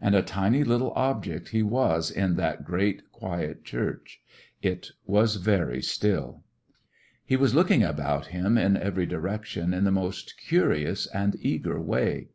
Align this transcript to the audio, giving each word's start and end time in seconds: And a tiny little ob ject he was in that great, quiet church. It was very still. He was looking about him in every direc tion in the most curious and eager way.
And 0.00 0.16
a 0.16 0.22
tiny 0.22 0.64
little 0.64 0.90
ob 0.96 1.22
ject 1.22 1.50
he 1.50 1.62
was 1.62 2.10
in 2.10 2.34
that 2.34 2.64
great, 2.64 3.12
quiet 3.12 3.64
church. 3.64 4.20
It 4.60 4.90
was 5.06 5.36
very 5.36 5.82
still. 5.82 6.42
He 7.24 7.36
was 7.36 7.54
looking 7.54 7.84
about 7.84 8.26
him 8.34 8.58
in 8.58 8.76
every 8.76 9.06
direc 9.06 9.44
tion 9.44 9.72
in 9.72 9.84
the 9.84 9.92
most 9.92 10.34
curious 10.36 11.06
and 11.06 11.36
eager 11.40 11.80
way. 11.80 12.30